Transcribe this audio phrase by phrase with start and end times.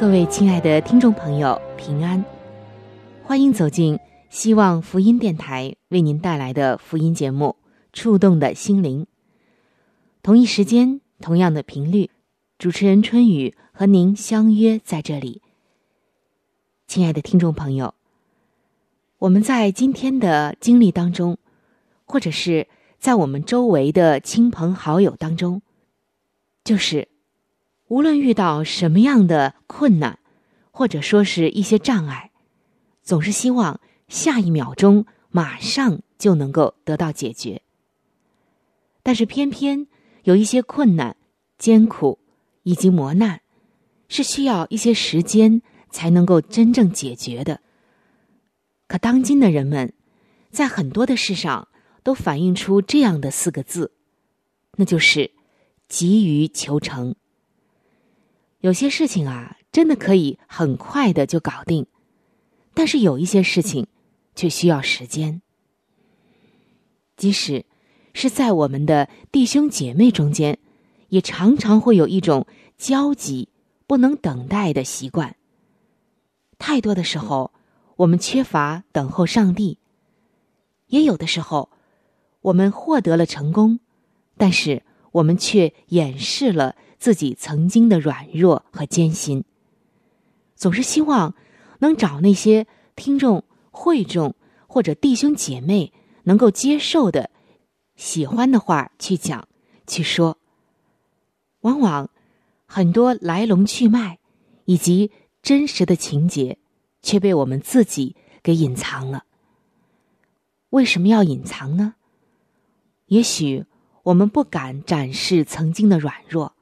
[0.00, 2.24] 各位亲爱的听众朋友，平安，
[3.22, 4.00] 欢迎走进。
[4.30, 7.56] 希望福音电台为您带来的福音节目
[7.92, 9.02] 《触动的心灵》，
[10.22, 12.08] 同一时间、同样的频率，
[12.56, 15.42] 主持人春雨和您相约在这里。
[16.86, 17.92] 亲爱的听众朋友，
[19.18, 21.36] 我们在今天的经历当中，
[22.06, 22.66] 或者是
[22.98, 25.60] 在我们周围的亲朋好友当中，
[26.64, 27.06] 就是
[27.90, 30.20] 无论遇到什么样的困难，
[30.70, 32.30] 或者说是一些障碍，
[33.02, 33.80] 总是希望。
[34.08, 37.62] 下一秒钟，马上就能够得到解决。
[39.04, 39.86] 但是偏偏
[40.24, 41.16] 有一些困难、
[41.58, 42.18] 艰苦
[42.64, 43.40] 以及磨难，
[44.08, 47.60] 是需要一些时间才能够真正解决的。
[48.88, 49.92] 可当今的人们，
[50.50, 51.68] 在很多的事上
[52.02, 53.92] 都反映出这样的四个字，
[54.74, 55.30] 那就是
[55.86, 57.14] 急于求成。
[58.60, 61.86] 有些事情啊，真的可以很快的就搞定，
[62.74, 63.86] 但是有一些事情。
[64.36, 65.42] 却需要时间。
[67.16, 67.66] 即使
[68.14, 70.58] 是在我们的弟兄姐妹中间，
[71.08, 72.46] 也常常会有一种
[72.78, 73.48] 焦急、
[73.86, 75.36] 不能等待的习惯。
[76.58, 77.52] 太多的时候，
[77.96, 79.76] 我们缺乏等候上帝；
[80.86, 81.68] 也有的时候，
[82.40, 83.80] 我们获得了成功，
[84.38, 84.82] 但是
[85.12, 89.42] 我们却掩饰了自己曾经的软弱和艰辛。
[90.54, 91.34] 总是希望
[91.80, 93.42] 能找那些听众。
[93.72, 94.34] 会众
[94.66, 95.92] 或者弟兄姐妹
[96.24, 97.30] 能够接受的、
[97.94, 99.48] 喜欢的话去讲、
[99.86, 100.36] 去说，
[101.60, 102.10] 往往
[102.66, 104.18] 很多来龙去脉
[104.64, 106.58] 以及真实的情节
[107.00, 109.24] 却被我们自己给隐藏了。
[110.70, 111.94] 为什么要隐藏呢？
[113.06, 113.64] 也许
[114.02, 116.54] 我们不敢展示曾经的软弱，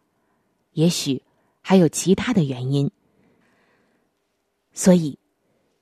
[0.79, 1.23] 也许
[1.61, 2.89] 还有其他的原因，
[4.73, 5.19] 所以。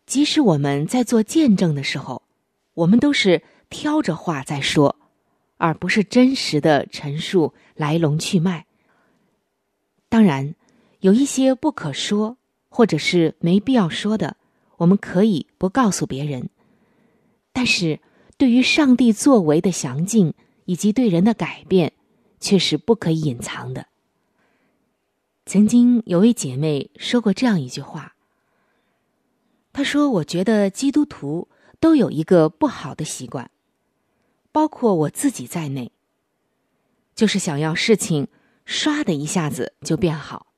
[0.06, 2.22] 即使我们在做见证的时候，
[2.74, 4.94] 我们都是挑着话在说，
[5.56, 8.66] 而不是真实的陈述来龙去脉。
[10.08, 10.54] 当然，
[11.00, 14.36] 有一些不可说或者是没必要说的，
[14.76, 16.48] 我们可以不告诉别人。
[17.52, 17.98] 但是，
[18.38, 20.32] 对于上帝作为的详尽
[20.66, 21.92] 以及对人的改变，
[22.38, 23.88] 却是不可以隐藏的。
[25.48, 28.16] 曾经有位姐妹说过这样一句话。
[29.72, 31.48] 她说：“我觉得基督徒
[31.78, 33.48] 都有一个不好的习惯，
[34.50, 35.92] 包括我自己在内，
[37.14, 38.26] 就是想要事情
[38.66, 40.48] 唰的一下子就变好。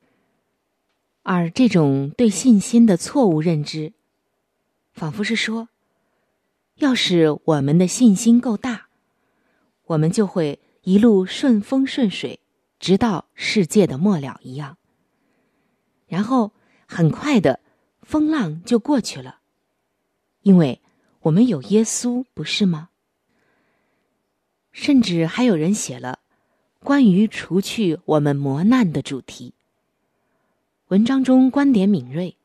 [1.21, 3.93] 而这种对信心的错误认知，
[4.93, 5.69] 仿佛是说，
[6.77, 8.87] 要是我们的信心够大，
[9.85, 12.39] 我们就会一路顺风顺水，
[12.79, 14.77] 直到世界的末了一样。
[16.09, 16.51] 然后
[16.85, 17.61] 很快的。”
[18.01, 19.41] 风浪就过去了，
[20.41, 20.81] 因为
[21.19, 22.89] 我们有耶稣，不是吗？
[24.71, 26.17] 甚至还有人写了
[26.79, 29.53] 关于除去我们磨难的主题。
[30.87, 32.35] 文章中观点敏锐，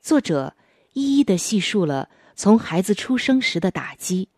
[0.00, 0.56] 作者
[0.94, 4.28] 一一的细述了从孩子出生时的打击，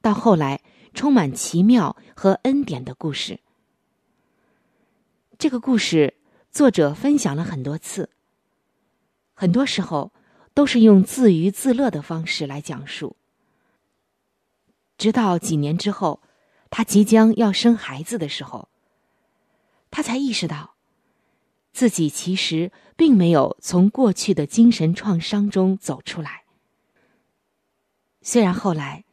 [0.00, 0.62] 到后来
[0.94, 3.38] 充满奇妙和恩典的故事。
[5.36, 6.11] 这个故事，
[6.52, 8.10] 作者分享了很多次。
[9.32, 10.12] 很多时候
[10.52, 13.16] 都是用自娱自乐的方式来讲述，
[14.98, 16.20] 直到几年之后，
[16.68, 18.68] 他即将要生孩子的时候，
[19.90, 20.74] 他才意识到，
[21.72, 26.44] 自己其实并没有从过去的精神创伤中走出来。
[28.20, 29.04] 虽然后来，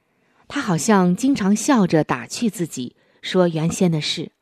[0.49, 4.33] 他好像经常笑着打趣自己说原先的事，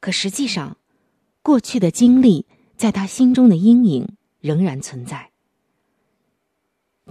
[0.00, 0.78] 可实际上，
[1.44, 5.30] 过去的经历在他心中的阴影仍然存在。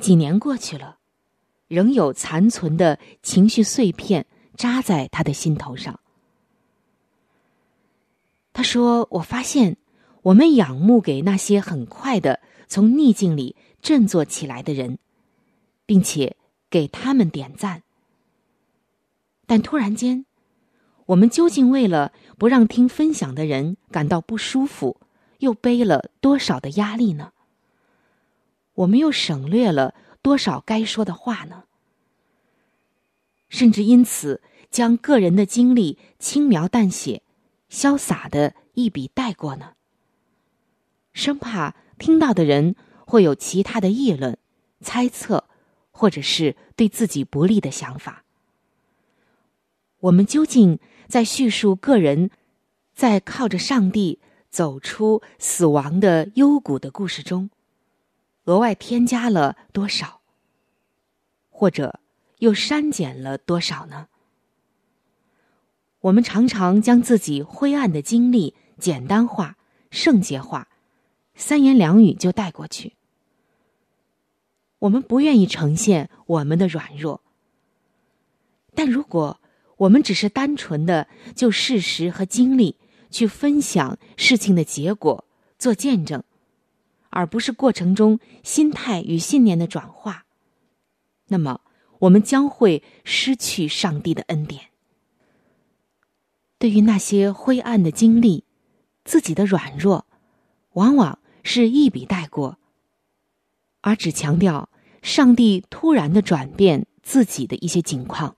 [0.01, 0.97] 几年过去了，
[1.67, 4.25] 仍有残存的情绪碎片
[4.57, 5.99] 扎在他的心头上。
[8.53, 9.77] 他说：“我发现，
[10.23, 14.97] 我们仰慕给那些很快的从逆境里振作起来的人，
[15.85, 16.35] 并且
[16.71, 17.83] 给他们点赞。
[19.45, 20.25] 但突然间，
[21.07, 25.01] 我们究竟为了不让听分享的人感到不舒服，
[25.39, 27.33] 又背了多少的压力呢？
[28.75, 31.65] 我们又省略了多少该说的话呢？
[33.49, 34.41] 甚至因此
[34.71, 37.21] 将个人的经历轻描淡写。”
[37.73, 39.73] 潇洒的一笔带过呢，
[41.11, 42.75] 生怕听到的人
[43.07, 44.37] 会有其他的议论、
[44.79, 45.45] 猜测，
[45.89, 48.23] 或者是对自己不利的想法。
[50.01, 50.77] 我们究竟
[51.13, 52.31] 在叙述个人
[52.95, 54.17] 在靠着上帝
[54.49, 57.51] 走出死亡的幽谷的故事中，
[58.45, 60.21] 额外添加了多少，
[61.51, 61.99] 或者
[62.39, 64.07] 又删减了多少呢？
[65.99, 69.55] 我们常常将自己灰暗的经历简单化、
[69.91, 70.67] 圣洁化，
[71.35, 72.93] 三言两语就带过去。
[74.79, 77.21] 我们不愿意呈现我们的软弱，
[78.73, 79.39] 但如果
[79.83, 82.77] 我们只是单纯的就事实和经历
[83.09, 85.25] 去分享事情的结果、
[85.57, 86.23] 做见证，
[87.09, 90.25] 而不是过程中心态与信念的转化，
[91.27, 91.59] 那么
[91.99, 94.67] 我们将会失去上帝的恩典。
[96.57, 98.45] 对于那些灰暗的经历，
[99.03, 100.05] 自己的软弱，
[100.73, 102.57] 往往是一笔带过，
[103.81, 104.69] 而只强调
[105.01, 108.37] 上帝突然的转变自己的一些境况。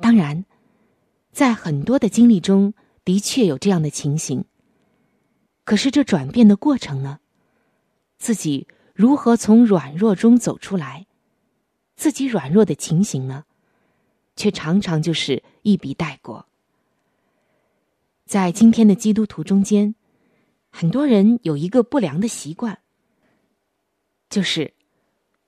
[0.00, 0.44] 当然，
[1.30, 2.74] 在很多的经历中，
[3.04, 4.44] 的确有这样的情形。
[5.64, 7.20] 可是这转变的过程呢？
[8.18, 11.06] 自己如何从软弱中走出来？
[11.96, 13.44] 自己软弱的情形呢？
[14.36, 16.46] 却常常就是一笔带过。
[18.24, 19.94] 在今天的基督徒中间，
[20.70, 22.78] 很多人有一个不良的习惯，
[24.30, 24.72] 就是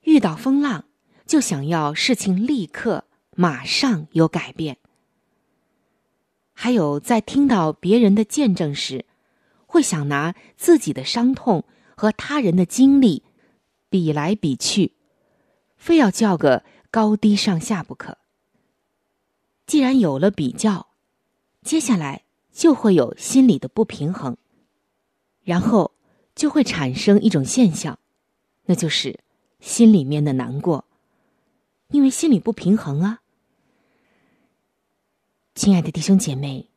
[0.02, 0.84] 遇到风浪
[1.24, 3.04] 就想要事情立刻
[3.36, 4.78] 马上有改变。
[6.52, 9.04] 还有在听到别人的见证时，
[9.66, 11.64] 会想拿自己的伤痛
[11.96, 13.22] 和他人的经历
[13.88, 14.92] 比来比去，
[15.76, 18.18] 非要叫个高低上下不可。
[19.66, 20.88] 既然有了比较，
[21.62, 22.22] 接下来。
[22.54, 24.36] 就会有心理的不平衡，
[25.42, 25.92] 然后
[26.34, 27.98] 就会产生一种现象，
[28.66, 29.20] 那就是
[29.58, 30.84] 心里面的难过，
[31.88, 33.21] 因为心理不平衡啊。
[35.54, 36.68] 亲爱的弟兄姐妹，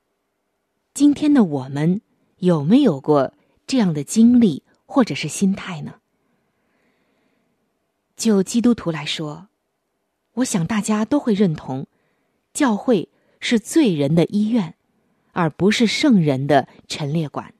[0.94, 2.02] 今天的我们
[2.38, 3.34] 有没有过
[3.66, 5.96] 这样的经历或者是心态呢？
[8.18, 9.48] 就基督徒来说，
[10.34, 11.88] 我想大家都会认同，
[12.54, 14.76] 教会是罪人的医院。
[15.38, 17.54] 而不是圣人的陈列馆。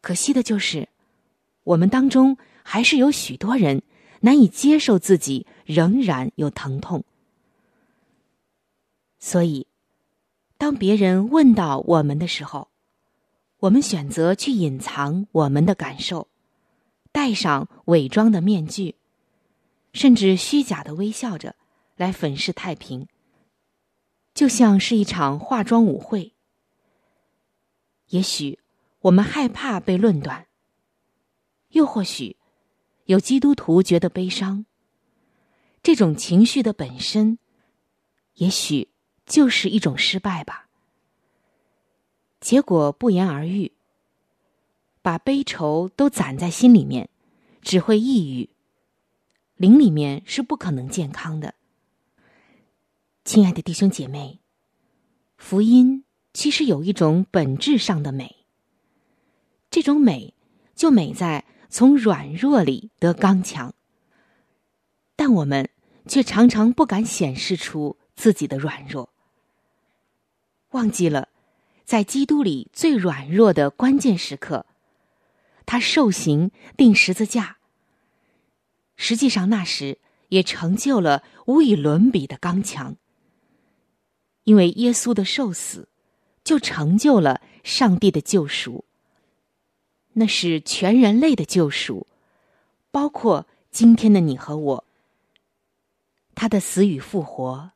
[0.00, 0.88] 可惜的就是，
[1.62, 3.82] 我们当中还是有许多人
[4.20, 7.04] 难以接受自己仍然有疼痛。
[9.20, 9.66] 所以，
[10.56, 12.68] 当别人问到我们的时候，
[13.58, 16.28] 我们选择去隐藏我们的感受，
[17.12, 18.96] 戴上伪装的面具，
[19.92, 21.54] 甚至虚假的微笑着
[21.96, 23.06] 来粉饰太平。
[24.32, 26.34] 就像是一场化妆舞会。
[28.08, 28.58] 也许
[29.00, 30.46] 我们害怕被论断，
[31.70, 32.36] 又或许
[33.04, 34.64] 有基督徒觉得悲伤。
[35.82, 37.38] 这种情绪的本身，
[38.34, 38.88] 也许
[39.30, 40.66] 就是一种失败吧。
[42.40, 43.72] 结果不言而喻。
[45.02, 47.08] 把悲愁都攒在心里面，
[47.62, 48.50] 只会抑郁，
[49.56, 51.54] 灵里面是不可能健康的。
[53.24, 54.40] 亲爱的弟兄姐妹，
[55.38, 58.44] 福音其实有一种本质上的美。
[59.70, 60.34] 这种美
[60.74, 63.74] 就美在从软弱里得刚强，
[65.16, 65.70] 但我们
[66.06, 69.08] 却常常不敢显示出自己的软弱，
[70.70, 71.28] 忘记了
[71.84, 74.66] 在基督里最软弱的关键时刻，
[75.66, 77.56] 他受刑钉十字架。
[78.96, 79.98] 实际上那时
[80.28, 82.96] 也成就了无与伦比的刚强。
[84.44, 85.88] 因为耶稣的受死，
[86.44, 88.84] 就成就了上帝的救赎。
[90.14, 92.06] 那是全人类的救赎，
[92.90, 94.84] 包括今天的你和我。
[96.34, 97.72] 他的死与复活，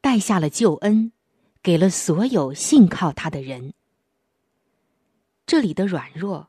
[0.00, 1.12] 带下了救恩，
[1.62, 3.74] 给了所有信靠他的人。
[5.46, 6.48] 这里的软弱，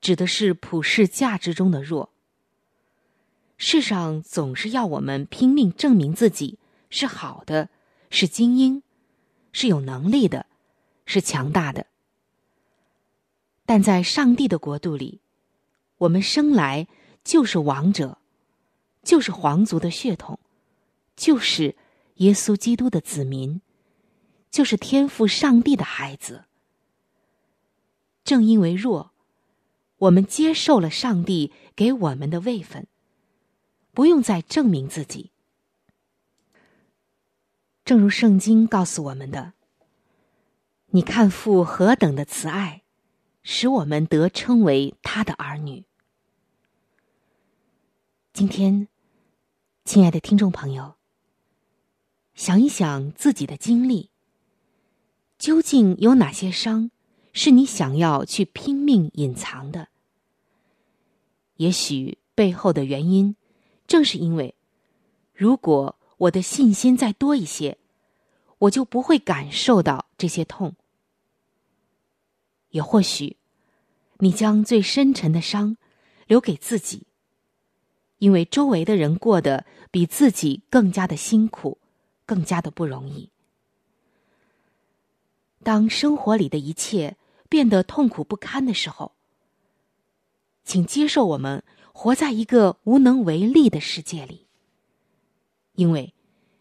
[0.00, 2.10] 指的是普世价值中的弱。
[3.56, 6.58] 世上总是要我们拼命证明自己
[6.90, 7.70] 是好的，
[8.10, 8.82] 是精英，
[9.52, 10.46] 是有能力的，
[11.06, 11.86] 是强大的。
[13.64, 15.20] 但在上帝的国度里，
[15.98, 16.86] 我们生来
[17.22, 18.18] 就是王者，
[19.02, 20.38] 就是皇族的血统，
[21.16, 21.76] 就是
[22.16, 23.62] 耶稣基督的子民，
[24.54, 26.44] 就是天赋上帝的孩子。
[28.22, 29.10] 正因为弱，
[29.96, 32.86] 我们接受了上帝给我们的位分，
[33.90, 35.32] 不用再证明自己。
[37.84, 39.54] 正如圣经告诉我们的
[40.94, 42.84] ：“你看父何等的慈爱，
[43.42, 45.84] 使我们得称为他的儿女。”
[48.32, 48.86] 今天，
[49.84, 50.94] 亲爱的听众朋友，
[52.36, 54.10] 想一想自己的经历，
[55.38, 56.90] 究竟有哪些伤？
[57.36, 59.88] 是你想要去拼命隐藏的。
[61.56, 63.34] 也许背后的原因，
[63.88, 64.54] 正是因为，
[65.32, 67.76] 如果我的信心再多一些，
[68.58, 70.76] 我就不会感受到这些痛。
[72.70, 73.36] 也或许，
[74.18, 75.76] 你将最深沉的伤
[76.28, 77.02] 留给自己，
[78.18, 81.78] 因为周围的人过得比自己更加的辛苦，
[82.24, 83.28] 更加的不容易。
[85.64, 87.16] 当生活里的一切。
[87.46, 89.12] 变得痛苦不堪的时候，
[90.64, 94.48] 请接受我们活在一个无能为力的世界里，
[95.74, 96.14] 因为，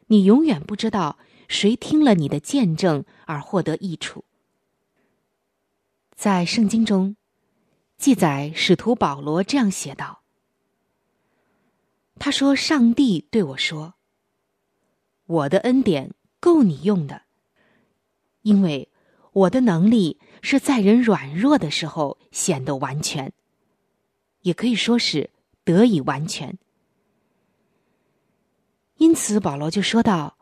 [0.06, 1.18] 你永远不知道
[1.48, 4.24] 谁听了你的见证而获得益处。
[6.16, 7.16] 在圣经中，
[7.98, 10.22] 记载使徒保罗这样写道
[12.20, 13.96] ：“他说，上帝对我说，
[15.26, 17.24] 我的恩典够你用的，
[18.44, 18.90] 因为。”
[19.34, 23.34] 我的能力是在人软弱的时候显得完全，
[24.42, 25.32] 也可以说是
[25.64, 26.58] 得以完全。
[28.98, 30.38] 因此，保罗就说道：“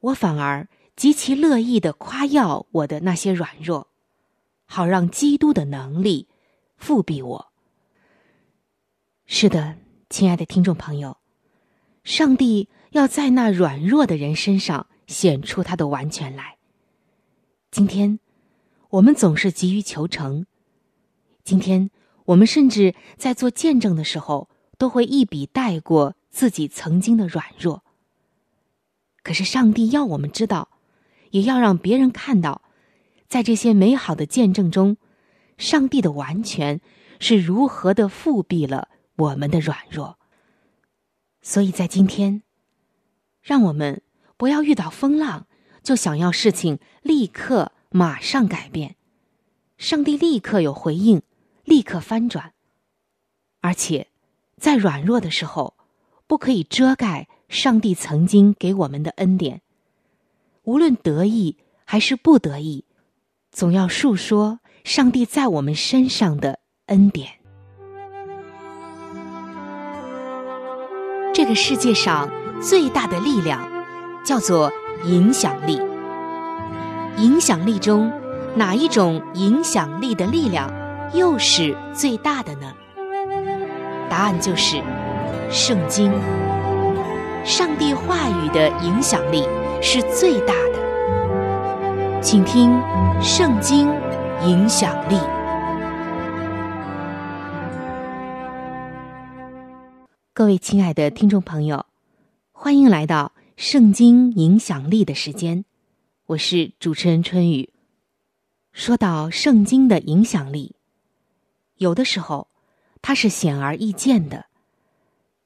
[0.00, 3.88] 我反而极其乐意的夸耀我的那些软弱，
[4.64, 6.28] 好让基督的能力
[6.76, 7.52] 复庇我。”
[9.26, 9.76] 是的，
[10.08, 11.18] 亲爱的听众朋友，
[12.04, 16.59] 上帝要在那软弱的人身上显出他的完全来。
[17.70, 18.18] 今天，
[18.88, 20.44] 我们总是急于求成。
[21.44, 21.88] 今天，
[22.24, 27.84] 我们甚至在做见证的时候，都会一笔带过自己曾经的软弱。
[29.22, 30.68] 可是，上帝要我们知道，
[31.30, 32.62] 也要让别人看到，
[33.28, 34.96] 在这些美好的见证中，
[35.56, 36.80] 上帝的完全
[37.20, 40.18] 是如何的复辟了我们的软弱。
[41.40, 42.42] 所以在今天，
[43.40, 44.02] 让我们
[44.36, 45.46] 不要遇到风浪。
[45.82, 48.96] 就想要事情立刻马上改变，
[49.78, 51.22] 上帝立刻有回应，
[51.64, 52.52] 立刻翻转，
[53.60, 54.08] 而且
[54.58, 55.74] 在软弱的时候，
[56.26, 59.62] 不可以遮盖上帝曾经给我们的恩典。
[60.64, 62.84] 无论得意还是不得意，
[63.50, 67.32] 总要述说上帝在我们身上的恩典。
[71.32, 72.30] 这个世界上
[72.62, 73.66] 最大的力量，
[74.22, 74.70] 叫做。
[75.04, 75.80] 影响力，
[77.16, 78.12] 影响力中
[78.54, 80.70] 哪一种影响力的力量
[81.14, 82.72] 又是最大的呢？
[84.10, 84.82] 答案就是
[85.50, 86.12] 圣经。
[87.44, 89.48] 上帝话语的影响力
[89.80, 92.70] 是最大的，请听
[93.22, 93.88] 《圣经
[94.44, 95.16] 影响力》。
[100.34, 101.86] 各位亲爱的听众朋友，
[102.52, 103.32] 欢迎来到。
[103.60, 105.66] 圣经影响力的时间，
[106.24, 107.74] 我是主持人春雨。
[108.72, 110.76] 说到圣经的影响力，
[111.76, 112.48] 有的时候
[113.02, 114.46] 它是显而易见的，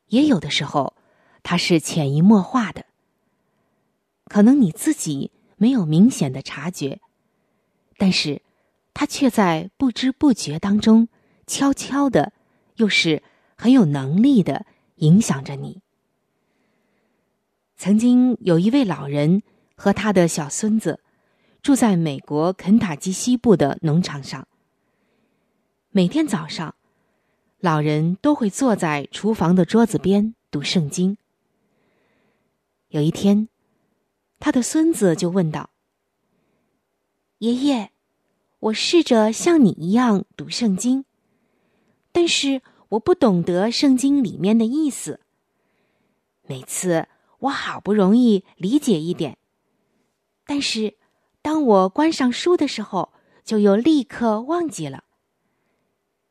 [0.07, 0.95] 也有的时候
[1.43, 2.87] 它是潜移默化的。
[4.27, 7.01] 可能你自己没有明显的察觉，
[7.97, 8.43] 但是
[8.95, 11.09] 它却在不知不觉当中
[11.49, 12.33] 悄悄的，
[12.77, 13.25] 又是
[13.57, 14.67] 很有能力的
[14.99, 15.81] 影响着你。
[17.85, 19.43] 曾经有一位老人
[19.77, 21.01] 和他的小孙子
[21.61, 24.49] 住在美国肯塔基西部的农场上。
[25.91, 26.75] 每天早上，
[27.61, 31.19] 老人都会坐在厨房的桌子边读圣经。
[32.89, 33.51] 有一天，
[34.41, 35.69] 他的孙子就问道
[37.41, 37.91] ：“爷爷，
[38.61, 41.05] 我试着像你一样读圣经，
[42.13, 45.21] 但是我不懂得圣经里面的意思。
[46.47, 47.09] 每次。”
[47.45, 49.37] 我好不容易理解一点，
[50.47, 50.97] 但是
[51.43, 53.13] 当我关上书的时候，
[53.45, 55.05] 就又立刻忘记了。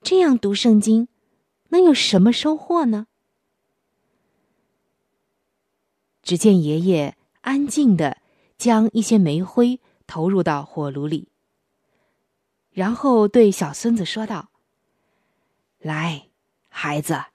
[0.02, 1.08] 这样读圣经，
[1.70, 3.06] 能有什么收获呢？
[6.24, 8.18] 只见爷爷安静的
[8.58, 11.28] 将一些煤灰投入到火炉里，
[12.72, 14.50] 然后对小孙子说道
[15.78, 16.30] ：“来，
[16.70, 17.26] 孩子，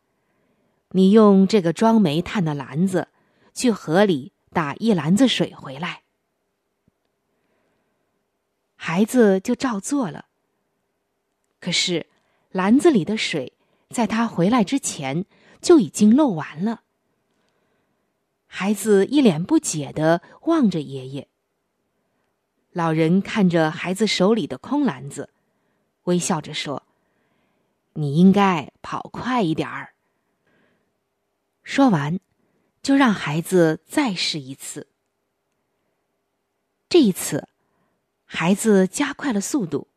[0.91, 3.07] 你用这个装煤炭的篮子
[3.59, 6.03] 去河里打一篮子水回来。”
[8.81, 10.27] 孩子就照做了。
[11.59, 12.07] 可是，
[12.53, 13.55] 篮子里的水
[13.91, 15.27] 在他回来之前
[15.61, 16.83] 就已经漏完了。
[18.47, 21.29] 孩子一脸不解的望着爷爷。
[22.71, 25.31] 老人看着孩子手里的空篮子，
[26.05, 26.85] 微笑着说
[27.95, 29.95] ：“你应该跑快一点儿。”
[31.65, 32.21] 说完，
[32.89, 34.89] 就让孩子再试一次。
[36.89, 37.47] 这一次。
[38.25, 39.89] 孩子加快了速度，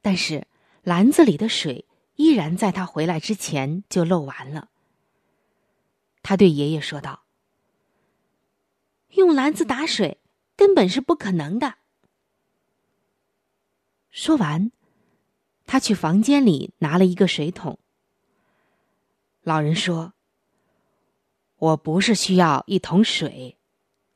[0.00, 0.46] 但是
[0.84, 1.84] 篮子里的水
[2.14, 4.68] 依然在他回来之前就漏完了。
[6.22, 7.24] 他对爷爷说道
[9.14, 10.20] ：“用篮子打水
[10.54, 11.78] 根本是不可能的。”
[14.12, 14.70] 说完，
[15.66, 17.80] 他去房间里拿了一个水桶。
[19.42, 20.14] 老人说
[21.62, 23.56] ：“我不是需要一桶水，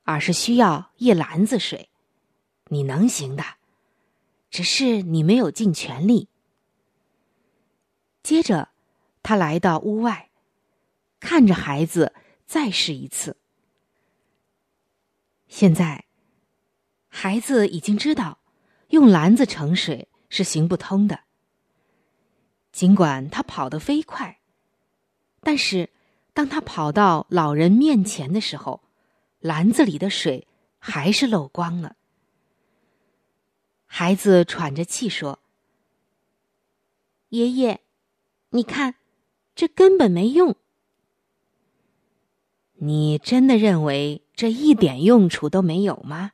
[0.02, 1.90] 而是需要一篮子水。”
[2.70, 3.44] 你能行的，
[4.50, 6.28] 只是你没有尽全力。
[8.24, 8.70] 接着，
[9.22, 10.28] 他来到屋外，
[11.20, 12.12] 看着孩子
[12.46, 13.36] 再试一次。
[15.46, 16.06] 现在，
[17.06, 18.40] 孩子已经知道
[18.88, 21.20] 用篮子盛水是行不通的。
[22.72, 24.40] 尽管他跑得飞快，
[25.42, 25.90] 但是
[26.36, 28.82] 当他跑到老人面前的时候，
[29.38, 30.46] 篮子里的水
[30.78, 31.96] 还是漏光了。
[33.86, 35.38] 孩子喘着气说
[37.30, 37.80] ：“爷爷，
[38.50, 38.96] 你看，
[39.54, 40.56] 这根本没用。
[42.74, 46.32] 你真的认为这一点用处都没有吗？”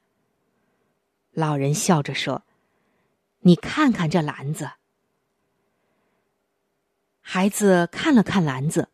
[1.30, 2.42] 老人笑着说
[3.42, 4.72] ：“你看看这篮子。”
[7.22, 8.88] 孩子看了看篮子，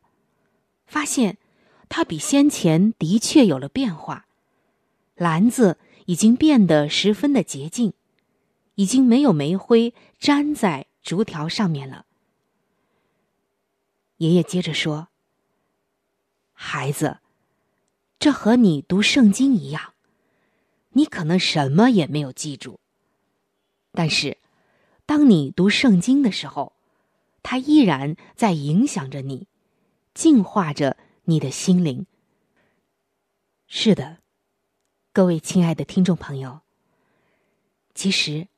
[0.89, 1.39] 发现
[1.89, 4.27] 它比先前的确有了变化，
[5.15, 7.93] 篮子已经变得十分的洁净。
[8.75, 12.07] 已经没有煤灰粘在竹条上面了。
[14.19, 15.09] 爷爷接着说
[16.55, 17.19] ：“孩子，
[18.21, 19.95] 这和你读圣经一样，
[20.91, 22.79] 你可能什么也没有记住，
[23.91, 24.39] 但是，
[25.05, 26.75] 当你读圣经的时候，
[27.43, 29.49] 它依然在影响着你，
[30.19, 32.05] 净化着你的心灵。”
[33.71, 34.19] 是的，
[35.13, 36.63] 各位亲爱的听众朋友，
[37.95, 38.49] 其实。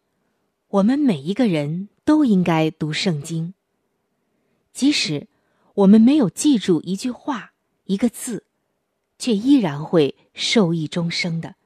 [0.69, 3.55] 我们每一个人都应该读圣经，
[4.73, 5.27] 即使
[5.75, 7.55] 我们没有记住一句话、
[7.87, 8.47] 一个字，
[9.19, 11.57] 却依然会受益终生的，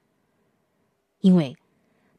[1.21, 1.59] 因为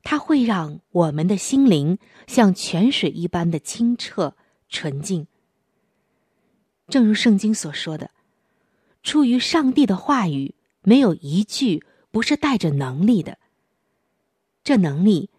[0.03, 4.37] 它会让我们的心灵像泉水一般的清澈
[4.69, 5.25] 纯净。
[6.87, 8.11] 正如圣经所说的
[9.03, 13.37] ：“出于上帝的话语，没有一句不是带着能力的。”
[14.63, 15.29] 这能力。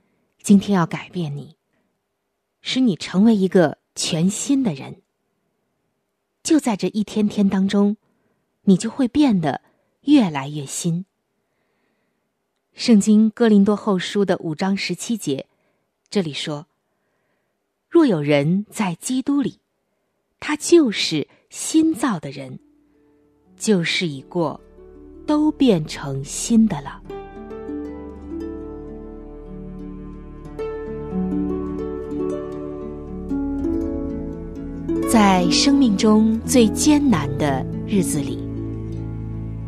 [0.42, 1.56] 今天要改变你，
[2.62, 5.02] 使你成为一个全新的人。
[6.44, 7.96] 就在这一天天当中，
[8.62, 9.60] 你就会变得
[10.02, 11.04] 越来越新。
[12.74, 15.48] 圣经哥林多后书的五章十七节，
[16.08, 16.68] 这里说
[17.90, 19.58] ：“若有人在基督里，
[20.38, 22.58] 他就是新造的人，
[23.56, 24.60] 旧事已过，
[25.26, 27.00] 都变成新的了。”
[35.08, 38.38] 在生命中最艰难的日子里，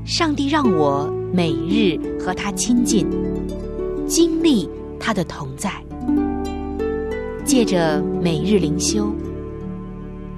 [0.04, 3.06] 上帝让我每日和他亲近，
[4.06, 4.68] 经历
[5.00, 5.72] 他的同在。
[7.44, 9.10] 借着每日灵修，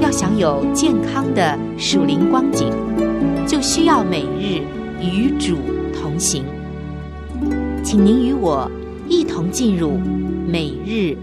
[0.00, 2.72] 要享有健康的属灵光景，
[3.46, 4.62] 就需要每日
[4.98, 5.58] 与主
[5.94, 6.42] 同行，
[7.84, 8.68] 请您与我
[9.10, 9.98] 一同进入
[10.48, 11.14] 每日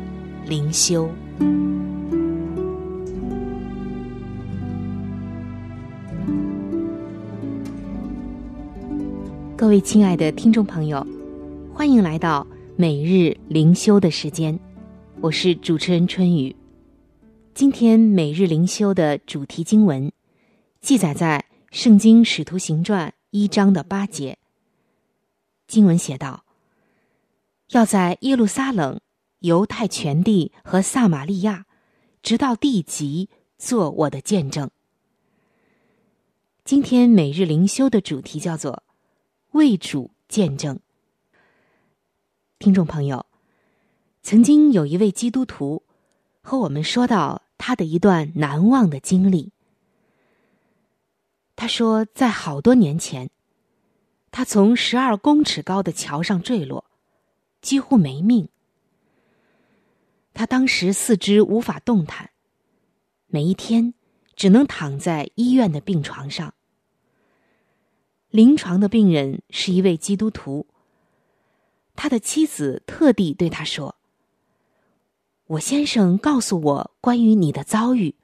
[0.48, 1.10] 灵修。
[9.56, 11.06] 各位亲爱的听众朋友，
[11.74, 14.58] 欢迎来到每日灵修的时间，
[15.20, 16.56] 我是主持人春雨。
[17.58, 20.12] 今天每日灵修的主题经文
[20.80, 21.44] 记载在
[21.76, 24.38] 《圣经使徒行传》一章的八节。
[25.66, 26.46] 经文写道
[27.74, 29.02] ：“要在耶路撒冷、
[29.40, 31.66] 犹太全地和撒玛利亚，
[32.22, 34.70] 直到地极，做我的见证。”
[36.64, 38.84] 今天每日灵修的主题叫做。
[39.54, 40.80] 为主见证，
[42.60, 43.26] 听众朋友，
[44.22, 45.82] 曾经有一位基督徒
[46.44, 49.52] 和我们说到他的一段难忘的经历。
[51.56, 53.30] 他说，在好多年前，
[54.32, 56.86] 他从十二公尺高的桥上坠落，
[57.62, 58.50] 几乎没命。
[60.34, 62.30] 他当时四肢无法动弹，
[63.26, 63.96] 每一天
[64.36, 66.54] 只能躺在医院的病床上。
[68.30, 70.68] 临床的病人是一位基督徒。
[71.96, 73.96] 他的妻子特地对他说
[75.48, 78.16] ：“我先生告诉我关于你的遭遇，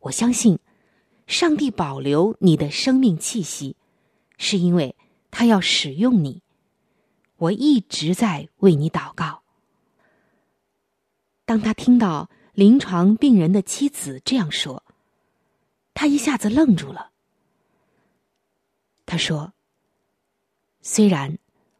[0.00, 0.58] 我相信，
[1.26, 3.76] 上帝保留你的生命气息，
[4.38, 4.96] 是因为
[5.30, 6.42] 他要使用你。
[7.36, 9.42] 我一直在为你祷告。”
[11.44, 14.82] 当他听到临床病人的妻子这样说，
[15.92, 17.10] 他一下子愣住了。
[19.04, 19.52] 他说
[20.80, 21.38] ：“虽然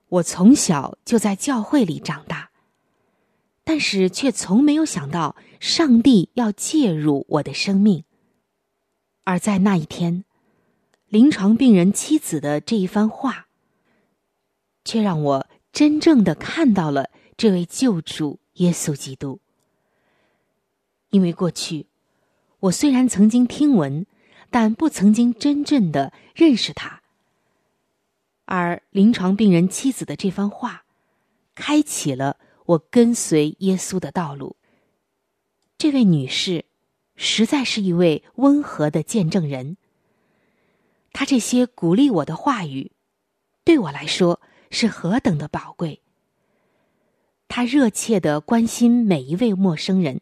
[0.08, 2.50] 我从小就在教会里长大，
[3.74, 8.04] 但是却从没有想到上帝要介入我的生命。
[9.24, 10.24] 而在那一天，
[11.08, 13.48] 临床病人妻子的这一番话，
[14.84, 19.40] 却让我真正的看到了这位救主耶稣基督。
[21.10, 21.86] 因为过去，
[22.60, 24.06] 我虽然曾经听闻，
[24.50, 27.02] 但不曾经真正的认识他。”
[28.46, 30.84] 而临床病人妻子的这番话，
[31.56, 34.56] 开启了我跟随耶稣的道路。
[35.78, 36.64] 这位女士，
[37.16, 39.76] 实在是一位温和的见证人。
[41.12, 42.92] 她这些鼓励我的话语，
[43.64, 46.00] 对我来说是何等的宝贵。
[47.48, 50.20] 她热切的关心每一位陌生人，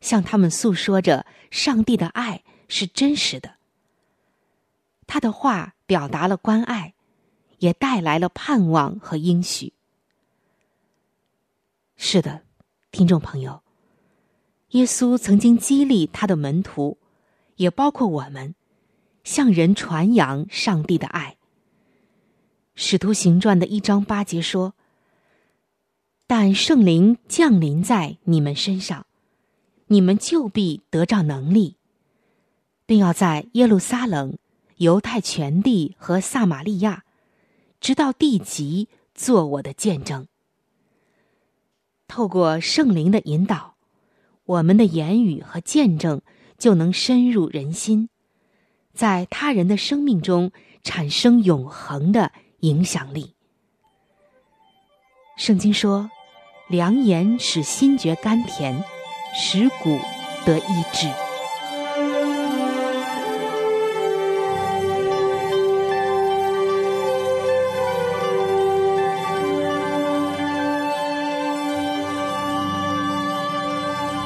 [0.00, 3.56] 向他们诉说着上帝的爱是真实的。
[5.06, 6.94] 她的话表达了关爱。
[7.60, 9.74] 也带来了盼望和应许。
[12.02, 12.40] 是的，
[12.90, 13.62] 听众朋友，
[14.70, 16.96] 耶稣曾经激励他的门徒，
[17.56, 18.54] 也包括我们，
[19.22, 21.36] 向人传扬上帝的爱。
[22.74, 24.72] 使徒行传的一章八节说
[26.26, 29.04] ：“但圣灵降临在你们身上，
[29.88, 31.76] 你们就必得着能力，
[32.86, 34.38] 并要在耶路撒冷、
[34.78, 37.04] 犹太全地和撒玛利亚。”
[37.78, 40.26] 直到地极，做我的见证。
[42.10, 43.76] 透过圣灵的引导，
[44.44, 46.20] 我们的言语和见证
[46.58, 48.08] 就能深入人心，
[48.92, 50.50] 在他人的生命中
[50.82, 53.36] 产生永恒的影响力。
[55.36, 56.10] 圣经说
[56.68, 58.82] ：“良言使心觉甘甜，
[59.32, 60.00] 使骨
[60.44, 61.08] 得医治。”